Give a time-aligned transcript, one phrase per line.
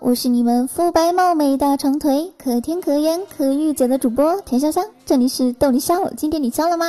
[0.00, 6.86] 我是你们肤白貌美、大长腿、可甜可盐可御姐的主播田香香，这里是逗你笑，今天你笑了吗？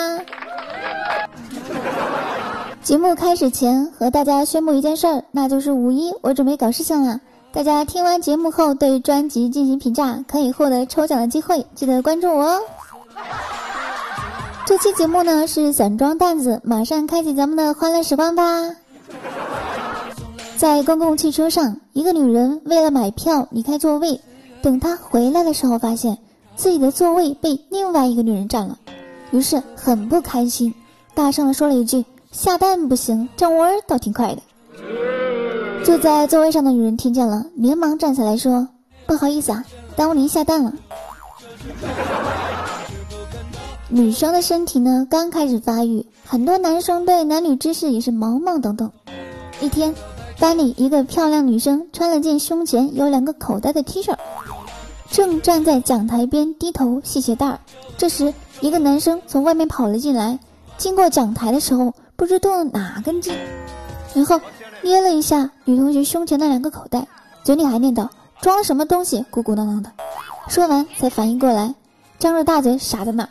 [2.82, 7.20] 节目开始前和大家宣布一件事儿，那就是五一我准备搞事情了，
[7.52, 12.62] 大家听完节目后对专辑进行评价，可以获得抽奖的机会，记得关注我哦。
[14.66, 18.44] 这期节目呢是散装担子，马上开启咱们的欢乐时光吧。
[20.56, 24.20] 在公共汽车上，一个女人为了买票离开座位，
[24.62, 26.18] 等她回来的时候，发现
[26.56, 28.78] 自己的座位被另外一个女人占了，
[29.32, 30.74] 于是很不开心，
[31.14, 34.42] 大声的说了一句：“下蛋不行，占窝倒挺快的。”
[35.84, 38.66] 坐在座位上的女人听见了，连忙站起来说
[39.06, 39.66] ：“不好意思啊，
[39.98, 40.72] 耽误您下蛋了。”
[43.90, 48.90] 女生的身体呢，刚开始发育，很多男生对男女之事也是懵懵懂懂。
[49.60, 49.94] 一天。
[50.40, 54.16] 班里一个漂亮女生穿了件胸前有两个口袋的 T 恤，
[55.10, 57.60] 正站在讲台边低头系鞋带。
[57.98, 60.38] 这时，一个男生从外面跑了进来，
[60.78, 63.34] 经过讲台的时候，不知动了哪根筋，
[64.14, 64.40] 然后
[64.82, 67.08] 捏了一下女同学胸前的两个口袋，
[67.44, 68.10] 嘴里还念叨
[68.42, 69.92] ：“装了什么东西，鼓鼓囊囊的。”
[70.50, 71.74] 说完才反应过来，
[72.20, 73.30] 张着大嘴傻在那儿。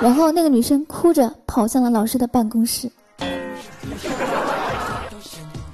[0.00, 2.90] 然后那个女生哭着跑向了老师的办公室。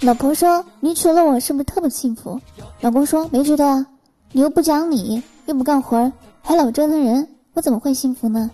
[0.06, 2.40] 老婆说：“你娶了我是不是特别幸福？”
[2.80, 3.84] 老公说：“没觉得啊，
[4.30, 6.12] 你又不讲理，又不干活，
[6.42, 8.48] 还老折腾人，我怎么会幸福呢？”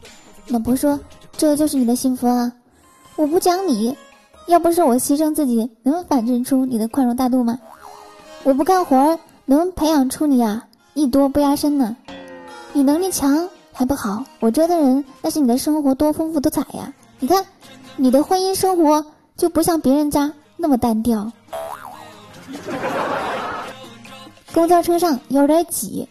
[0.49, 0.99] 老婆说
[1.37, 2.51] ：“这就是你的幸福啊！
[3.17, 3.95] 我不讲理，
[4.47, 7.59] 要不是我牺牲自己，能反衬出你的宽容大度吗？
[8.45, 10.65] 我不干活，能培养出你呀
[10.95, 11.95] 艺多不压身呢？
[12.73, 16.95] 你能力强还不好，我折腾人，那是你的生活多丰富多彩呀！
[17.21, 17.45] 你看，
[17.97, 19.05] 你的婚姻生活
[19.37, 21.31] 就不像别人家那么单调。”
[24.55, 26.09] 公交车上有点挤，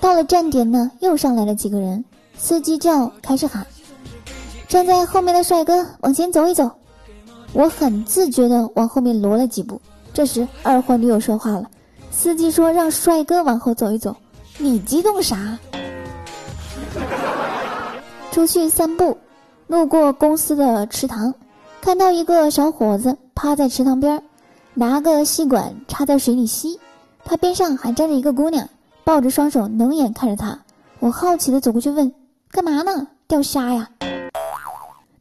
[0.00, 2.02] 到了站点呢，又上来了几个人。
[2.36, 3.66] 司机叫开始喊
[4.68, 6.70] ：“站在后面的帅哥往前走一走。”
[7.52, 9.80] 我很自觉的往后面挪了几步。
[10.12, 11.64] 这时二货女友说话了
[12.12, 14.14] ：“司机说让帅哥往后走一走，
[14.58, 15.58] 你激动啥？”
[18.30, 19.16] 出去散步，
[19.66, 21.34] 路过公司的池塘，
[21.80, 24.20] 看到一个小伙子趴在池塘边。
[24.74, 26.80] 拿个吸管插在水里吸，
[27.24, 28.68] 他边上还站着一个姑娘，
[29.04, 30.58] 抱着双手冷眼看着他。
[30.98, 32.12] 我好奇的走过去问
[32.50, 33.06] ：“干嘛呢？
[33.28, 33.88] 钓虾呀？”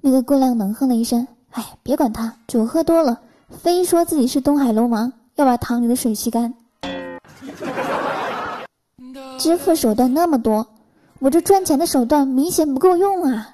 [0.01, 3.19] 那个姑娘冷哼了一声：“哎，别管他，酒喝多了，
[3.49, 6.55] 非说自己是东海龙王，要把塘里的水吸干。
[9.37, 10.65] 支付手段那么多，
[11.19, 13.53] 我这赚钱的手段明显不够用啊！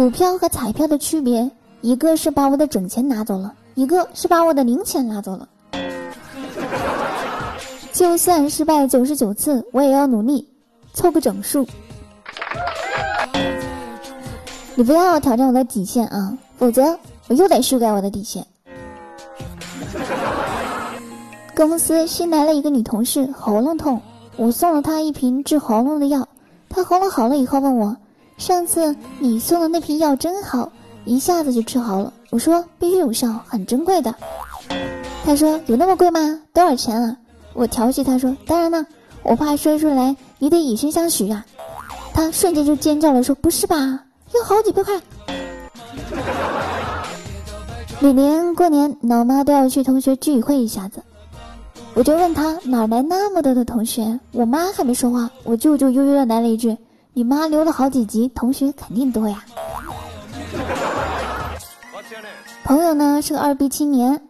[0.00, 1.50] 股票和彩票的区别。”
[1.82, 5.46] 一个是把我的整钱拿走了，一个是把我的零钱拿走了。
[7.92, 10.48] 就算失败九十九次，我也要努力
[10.94, 11.66] 凑个整数。
[14.74, 18.46] 你不要挑战我的底线啊，否则我又得修改我的底线。
[21.54, 24.00] 公司新来了一个女同事，喉咙痛，
[24.36, 26.26] 我送了她一瓶治喉咙的药。
[26.70, 27.94] 她喉咙好了以后问我
[28.40, 30.72] ：“上次你送的那瓶药真好。”
[31.06, 32.12] 一下子就治好了。
[32.30, 34.14] 我说必须有效，很珍贵的。
[35.24, 36.40] 他说有那么贵吗？
[36.52, 37.16] 多少钱啊？
[37.54, 38.86] 我调戏他说当然了，
[39.22, 41.44] 我怕说出来你得以身相许呀。
[42.12, 43.76] 他瞬间就尖叫了，说不是吧？
[44.34, 45.00] 要好几百块。
[48.00, 51.02] 每年过年，老妈都要去同学聚会一下子。
[51.94, 54.20] 我就问他哪来那么多的同学？
[54.32, 56.76] 我妈还没说话，我舅舅悠悠的来了一句
[57.12, 59.44] ：“你妈留了好几集，同学肯定多呀。”
[62.64, 64.20] 朋友呢是个二逼青年，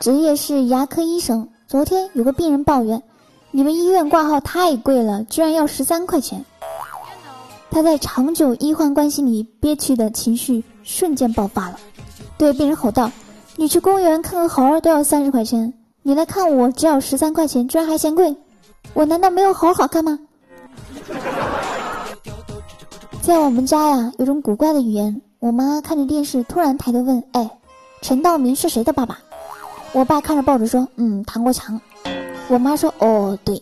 [0.00, 1.48] 职业是牙科医生。
[1.68, 3.02] 昨天有个病人抱怨，
[3.50, 6.44] 你们医院挂号太贵了，居然要十三块钱。
[7.70, 11.78] 他在长久医患关系里憋屈的情绪瞬间爆发了，
[12.38, 13.10] 对病人吼道
[13.56, 18.36] ：“你去公园看个猴儿都要三十块钱，你来看我只要十三块钱，居然还嫌贵？
[18.94, 20.18] 我难道没有猴好看吗？”
[23.26, 25.20] 在我们家呀，有种古怪的语言。
[25.40, 27.50] 我妈看着电视，突然抬头问：“哎。”
[28.00, 29.18] 陈道明是谁的爸爸？
[29.90, 31.80] 我爸看着报纸说：“嗯，唐国强。”
[32.46, 33.60] 我妈说：“哦，对。”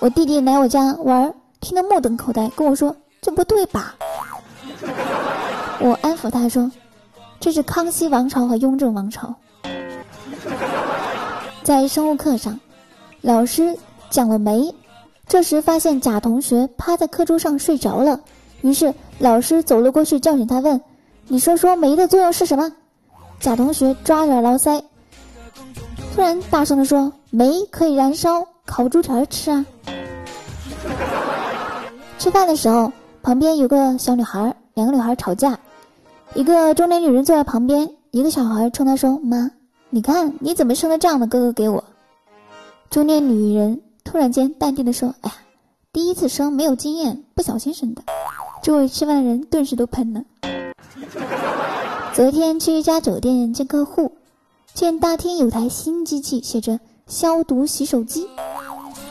[0.00, 3.94] 我弟弟来我家玩，听得目瞪口呆，跟我说：“这不对吧？”
[5.80, 6.72] 我安抚他说
[7.38, 9.34] ：“这是康熙王朝和雍正王朝。”
[11.62, 12.58] 在生物课上，
[13.20, 13.76] 老师
[14.08, 14.74] 讲了酶，
[15.28, 18.18] 这时发现甲同学趴在课桌上睡着了，
[18.64, 20.80] 于是老师走了过去叫醒他，问
[21.28, 22.72] ：“你说说酶的作用是什么？”
[23.38, 24.82] 贾同学抓着耳塞，
[26.14, 29.66] 突然大声的说：“煤可以燃烧，烤猪蹄吃啊！”
[32.18, 32.90] 吃饭的时候，
[33.22, 35.58] 旁边有个小女孩，两个女孩吵架，
[36.32, 39.50] 一个中年女人坐在旁边，一个小孩冲她说：“妈，
[39.90, 41.84] 你看你怎么生了这样的哥哥给我？”
[42.88, 45.36] 中年女人突然间淡定的说：“哎呀，
[45.92, 48.02] 第一次生没有经验，不小心生的。”
[48.64, 50.24] 周围吃饭的人顿时都喷了。
[52.14, 54.12] 昨天去一家酒店见客户，
[54.72, 58.26] 见大厅有台新机器，写着“消毒洗手机”。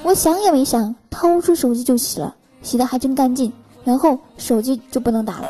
[0.01, 3.53] 我想也没想，掏出手机就洗了，洗的还真干净。
[3.83, 5.47] 然后手机就不能打了。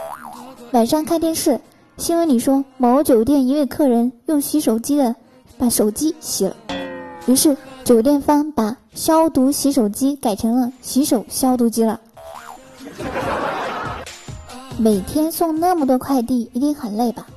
[0.74, 1.62] 晚上看电视，
[1.96, 5.16] 新闻里说某酒店一位客人用洗手机的
[5.58, 6.54] 把手机洗了，
[7.26, 7.56] 于是
[7.86, 12.02] 酒店方把消毒洗手机改成了洗手消毒机了。
[14.78, 17.28] 每天送那么多快递，一定很累吧？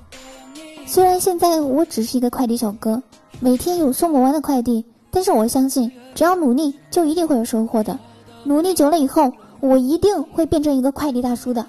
[0.86, 3.02] 虽然现在我只是一个快递小哥，
[3.40, 7.98] 每天有送不完的快递，但是我相信，只要努力，就一定会有收获的。
[8.44, 11.66] 努力久了以后，我一定会变成一个快递大叔的。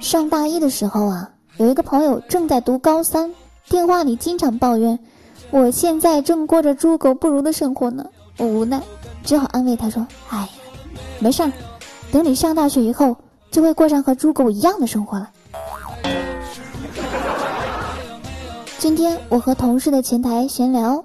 [0.00, 3.32] 上大一的时候啊，有一个朋友正在读高三，
[3.68, 4.98] 电话里经常抱怨
[5.50, 8.04] ：“我现在正过着猪狗不如的生活呢。”
[8.38, 8.82] 我无奈，
[9.22, 10.48] 只好安慰他说：“哎，
[11.22, 11.52] 没事儿，
[12.10, 13.16] 等你上大学以后。”
[13.52, 15.28] 就会过上和猪狗一样的生活了。
[18.78, 21.04] 今天我和同事的前台闲聊，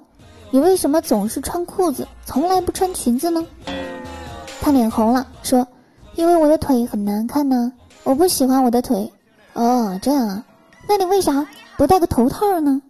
[0.49, 3.45] 你为什么总是穿裤子，从来不穿裙子呢？
[4.61, 5.67] 他脸红了，说
[6.15, 7.73] ：“因为我的腿很难看呢，
[8.05, 9.11] 我不喜欢我的腿。”
[9.51, 10.45] 哦，这样啊，
[10.87, 12.81] 那你为啥不戴个头套呢？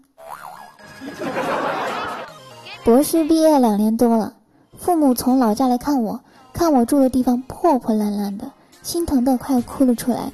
[2.83, 4.33] 博士毕业两年多了，
[4.77, 6.19] 父母从老家来看我，
[6.57, 8.51] 看我住的地方破破烂烂的。
[8.81, 10.31] 心疼的快要哭了出来，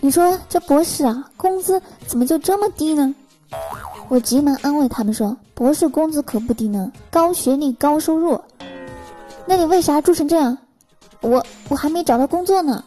[0.00, 3.12] 你说这博士啊，工资怎么就这么低呢？
[4.08, 8.40] 我急忙安慰他们说，博士工资可不低呢，高学历高收入。
[9.46, 10.56] 那你为啥住成这样？
[11.22, 12.84] 我我还没找到工作呢。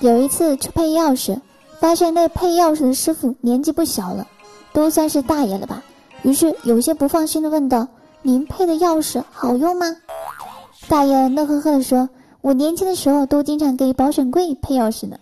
[0.00, 1.40] 有一次去配钥匙，
[1.80, 4.26] 发现那配钥匙的师傅年纪不小了，
[4.74, 5.82] 都算是大爷了吧？
[6.22, 7.86] 于是有些不放心的问道
[8.26, 9.86] ：“您配的钥匙好用吗？”
[10.88, 12.08] 大爷乐呵呵地说。
[12.42, 15.18] 我年轻的时候都经常给保险柜配钥匙呢。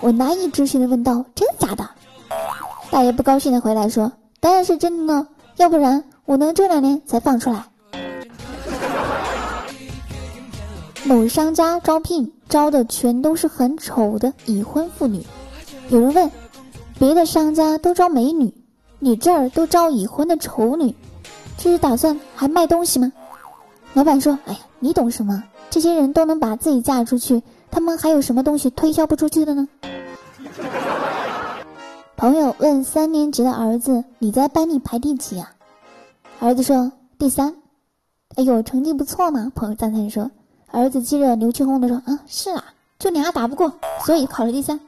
[0.00, 1.88] 我难以置信的问道：“真的假的？”
[2.90, 4.10] 大爷不高兴的回来说
[4.40, 7.64] ：“当然是真的呢，要不然我能这两年才放出来。”
[11.06, 15.24] 某商家招聘招的全都是很丑的已婚妇女。
[15.90, 16.28] 有人问
[16.98, 18.52] ：“别的商家都招美女，
[18.98, 20.96] 你这儿都招已婚的丑女，
[21.56, 23.12] 这是打算还卖东西吗？”
[23.94, 29.68] 老板说：“哎呀，你懂什么？”这些人都能把自己嫁出去，他们还有什么东西推销不出去的呢？
[32.16, 35.52] 朋友问三年级的儿子：“你在班里排第几啊？”
[36.38, 37.56] 儿子说：“第三。”
[38.36, 39.50] 哎呦，成绩不错嘛！
[39.54, 40.30] 朋友赞叹说。
[40.70, 42.64] 儿子接着牛气哄哄的说：“啊，是啊，
[42.98, 43.72] 就俩打不过，
[44.04, 44.80] 所以考了第三。”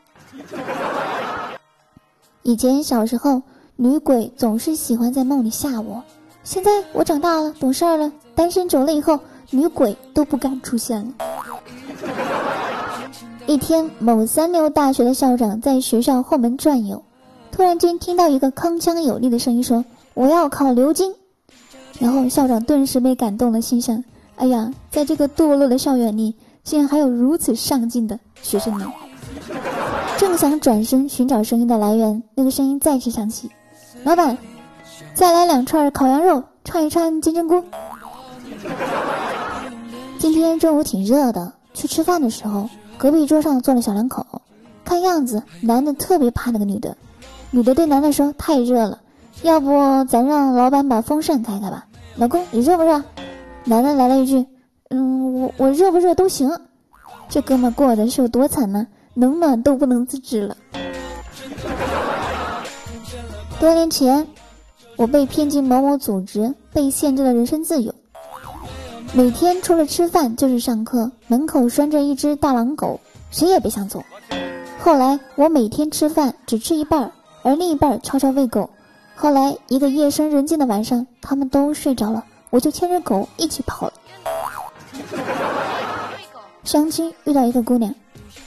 [2.42, 3.42] 以前小时候，
[3.76, 6.02] 女鬼总是喜欢在梦里吓我。
[6.46, 9.18] 现在我长大了，懂事了，单身久了以后。
[9.50, 11.06] 女鬼都不敢出现了。
[13.46, 17.00] 一天，某三流大学的校长在学校后门转悠，
[17.52, 21.14] 突然间听到一个铿锵有力的声音说：“我要考牛津。”
[22.00, 24.02] 然后校长顿时被感动了，心想
[24.34, 28.92] ：“哎呀，在这个堕落的校园里，竟然还有如此上进的学生呢！”
[30.18, 33.48] 正想转身寻找声音的来源，那个声音再次响起
[34.02, 34.36] ：“老板，
[35.14, 37.62] 再来两串烤羊肉，串一串金针菇。”
[40.18, 44.26] 今天中午挺热的，去吃饭的时候，隔壁桌上坐了小两口，
[44.84, 46.96] 看样子男的特别怕那个女的，
[47.50, 49.00] 女的对男的说：“太热了，
[49.42, 51.86] 要不咱让老板把风扇开开吧？”
[52.16, 53.02] 老公，你热不热？
[53.64, 54.46] 男的来了一句
[54.90, 56.50] ：“嗯，我我热不热都行。”
[57.28, 58.86] 这哥们过的是有多惨呢？
[59.14, 60.56] 冷暖都不能自知了。
[63.58, 64.26] 多年前，
[64.96, 67.94] 我被骗进某某组织，被限制了人身自由。
[69.12, 72.98] 每天除了吃饭就是上课，门口拴着一只大狼狗，
[73.30, 74.02] 谁也别想走。
[74.78, 77.12] 后来我每天吃饭只吃一半，
[77.42, 78.70] 而另一半悄悄喂狗。
[79.14, 83.92] 后来一个夜深人静的晚上，他们都睡着了，我就牵着狗一起跑了。
[86.64, 87.94] 相亲遇到一个姑娘，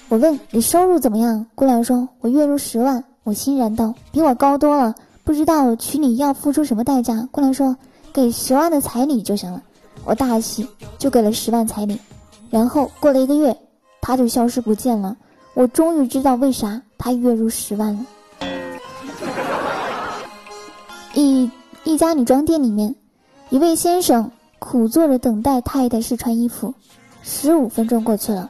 [0.10, 1.46] 我问你收入怎么样？
[1.56, 3.04] 姑娘说，我月入十万。
[3.24, 4.96] 我欣然道，比我高多了。
[5.30, 7.76] 不知道娶你要付出什么代价过来说
[8.12, 9.62] 给十万的彩礼就行了。
[10.04, 10.68] 我大喜
[10.98, 12.00] 就给了十万彩礼。
[12.50, 13.56] 然后过了一个月
[14.02, 15.16] 他就消失不见了。
[15.54, 18.00] 我终于知道为啥他月入十万了。
[21.14, 21.48] 一
[21.84, 22.96] 一家女装店里面
[23.52, 26.74] 一位先生苦坐着等待太太试穿衣服。
[27.22, 28.50] 十五分钟过去了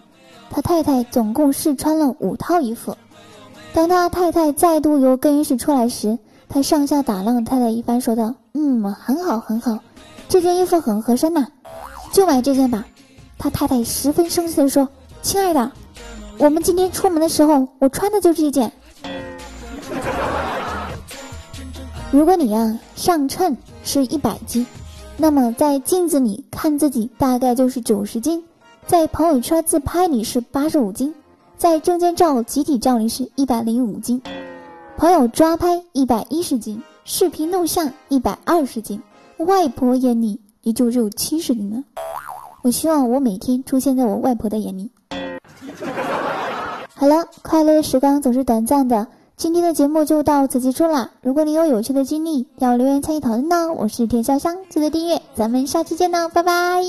[0.50, 2.96] 他太太总共试穿了五套衣服。
[3.74, 6.18] 当他太太再度由更衣室出来时
[6.52, 9.78] 他上下打量太太一番，说道：“嗯，很好，很好，
[10.28, 11.46] 这件衣服很合身呐，
[12.12, 12.84] 就买这件吧。”
[13.38, 14.90] 他太太十分生气地说
[15.22, 15.72] ：“亲爱的，
[16.40, 18.72] 我们今天出门的时候，我穿的就是这件。
[22.12, 24.66] 如果你呀上称是一百斤，
[25.18, 28.44] 那么在镜子里看自己大概就是九十斤，
[28.88, 31.14] 在朋友圈自拍里是八十五斤。”
[31.60, 34.22] 在证件照、集体照里是一百零五斤，
[35.00, 39.02] 朋友抓拍一百一十斤，视频录像一百二十斤，
[39.38, 41.82] 外婆眼里也就只有七十斤了。
[42.64, 44.92] 我希望我每天出现在我外婆的眼里。
[46.94, 51.12] 好了，快乐的时光总是短暂的，今天的节目就到此结束啦。
[51.22, 56.84] 如果你有有趣的经历要留言参与讨论呢，我是田潇香，记得订阅，咱们下期见呢，拜拜。